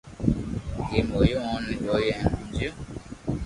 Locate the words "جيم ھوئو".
0.87-1.37